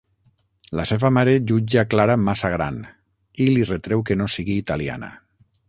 La 0.79 0.85
seva 0.91 1.11
mare 1.17 1.35
jutja 1.51 1.83
Clara 1.91 2.15
massa 2.29 2.51
gran 2.55 2.81
i 3.45 3.49
li 3.53 3.69
retreu 3.73 4.05
que 4.09 4.21
no 4.23 4.31
sigui 4.37 4.57
italiana. 4.67 5.15